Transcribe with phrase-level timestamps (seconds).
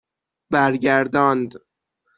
[0.51, 1.59] برگرداند